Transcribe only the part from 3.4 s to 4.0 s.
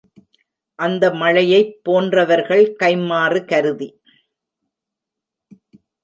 கருதி